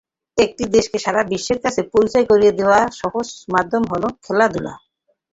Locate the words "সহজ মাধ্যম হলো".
3.01-4.07